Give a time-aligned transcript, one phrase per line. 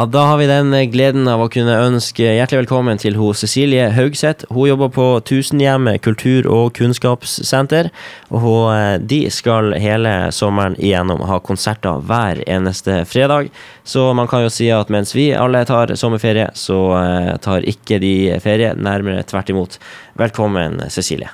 [0.00, 3.90] Ja, Da har vi den gleden av å kunne ønske hjertelig velkommen til ho Cecilie
[3.92, 4.46] Haugseth.
[4.48, 7.90] Hun jobber på Tusenhjemmet kultur- og kunnskapssenter.
[8.30, 13.50] Og hun, eh, de skal hele sommeren igjennom ha konserter hver eneste fredag.
[13.84, 18.00] Så man kan jo si at mens vi alle tar sommerferie, så eh, tar ikke
[18.00, 18.72] de ferie.
[18.74, 19.78] Nærmere tvert imot.
[20.16, 21.28] Velkommen, Cecilie.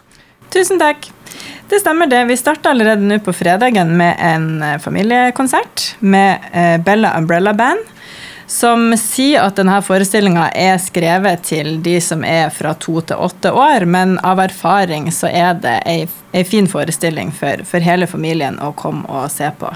[0.51, 1.07] Tusen takk.
[1.71, 2.27] Det stemmer det.
[2.27, 7.93] Vi starter allerede nå på fredagen med en eh, familiekonsert med Bella Umbrella Band
[8.47, 13.51] som sier at denne forestillinga er skrevet til de som er fra to til åtte
[13.51, 18.61] år, men av erfaring så er det ei, ei fin forestilling for, for, hele familien
[18.63, 19.73] å komme og se på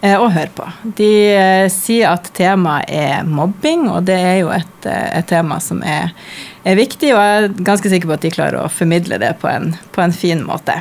[0.00, 0.70] eh, og høre på.
[1.02, 5.58] De eh, sier at temaet er mobbing, og det er jo et, eh, et tema
[5.62, 6.14] som er,
[6.62, 9.50] er, viktig, og jeg er ganske sikker på at de klarer å formidle det på
[9.50, 10.78] en, på en fin måte.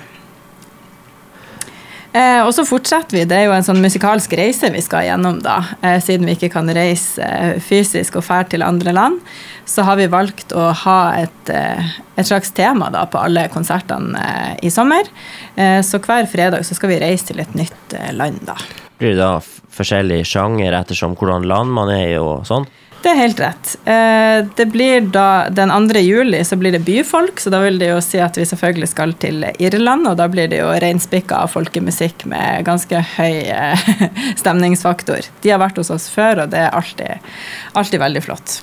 [2.13, 3.23] Eh, og så fortsetter vi.
[3.25, 5.57] Det er jo en sånn musikalsk reise vi skal gjennom, da.
[5.81, 9.17] Eh, siden vi ikke kan reise eh, fysisk og fære til andre land,
[9.65, 14.21] så har vi valgt å ha et, eh, et slags tema da, på alle konsertene
[14.21, 15.09] eh, i sommer.
[15.55, 18.59] Eh, så hver fredag så skal vi reise til et nytt land, da.
[19.01, 19.39] Blir det da
[19.73, 22.69] forskjellig sjanger ettersom hvordan land man er i og sånn?
[23.03, 23.71] Det er helt rett.
[23.83, 25.99] Eh, det blir da Den 2.
[25.99, 29.11] juli så blir det byfolk, så da vil det jo si at vi selvfølgelig skal
[29.19, 33.83] til Irland, og da blir det jo reinspikka av folkemusikk med ganske høy eh,
[34.41, 35.27] stemningsfaktor.
[35.43, 37.27] De har vært hos oss før, og det er alltid,
[37.75, 38.61] alltid veldig flott.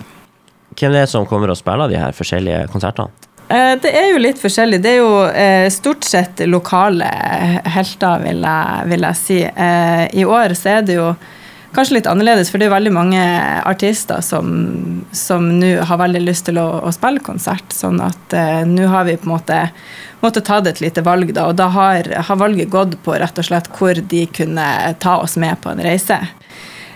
[0.73, 3.13] Hvem det er som kommer og spiller de her forskjellige konsertene?
[3.53, 4.79] Eh, det er jo litt forskjellig.
[4.81, 7.11] Det er jo stort sett lokale
[7.77, 9.39] helter, vil jeg, vil jeg si.
[9.45, 11.11] I år så er det jo
[11.75, 13.21] kanskje litt annerledes, for det er veldig mange
[13.69, 14.51] artister som,
[15.15, 17.75] som nå har veldig lyst til å, å spille konsert.
[17.75, 19.61] Sånn at eh, nå har vi på en måte
[20.21, 23.47] måttet ta et lite valg, da, og da har, har, valget gått på rett og
[23.47, 24.67] slett hvor de kunne
[25.01, 26.19] ta oss med på en reise.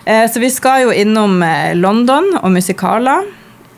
[0.04, 3.24] Eh, så vi skal jo innom uh, London og musikaler.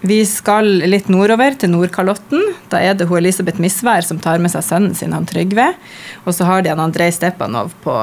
[0.06, 2.42] Vi skal litt nordover, til Nordkalotten.
[2.70, 5.72] Da er det hun Elisabeth Misvær som tar med seg sønnen sin, han Trygve.
[6.25, 7.94] Og så har de han Andrej Stepanov på,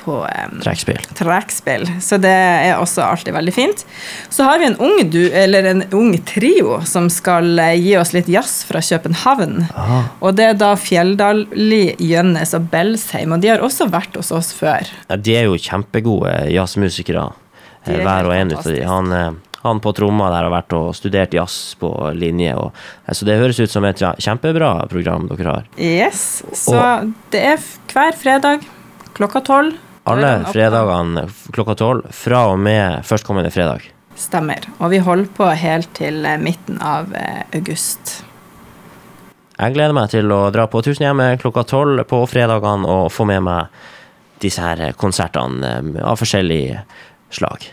[0.00, 1.86] på um, trekkspill.
[2.04, 3.84] Så det er også alltid veldig fint.
[4.30, 8.30] Så har vi en ung, du, en ung trio som skal eh, gi oss litt
[8.30, 9.66] jazz fra København.
[9.74, 10.00] Aha.
[10.22, 14.52] Og det er da Fjelldali, Gjønnes og Belsheim, og de har også vært hos oss
[14.56, 14.88] før.
[15.08, 17.28] Ja, de er jo kjempegode jazzmusikere,
[17.84, 18.80] eh, hver og en av de.
[18.86, 19.30] Han, eh,
[19.64, 22.54] han på tromma der har vært og studert jazz på linje.
[22.56, 22.72] Og,
[23.10, 25.68] så det høres ut som et kjempebra program dere har.
[25.76, 26.42] Yes.
[26.54, 28.66] Så og, det er hver fredag
[29.18, 29.76] klokka tolv
[30.08, 33.86] alle fredagene klokka tolv fra og med førstkommende fredag.
[34.18, 34.64] Stemmer.
[34.82, 38.18] Og vi holder på helt til eh, midten av eh, august.
[39.58, 43.44] Jeg gleder meg til å dra på Tusenhjemmet klokka tolv på fredagene og få med
[43.46, 43.78] meg
[44.42, 46.62] disse her konsertene eh, av forskjellig
[47.34, 47.68] slag.